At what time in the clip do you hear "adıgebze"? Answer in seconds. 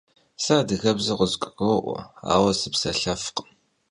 0.59-1.13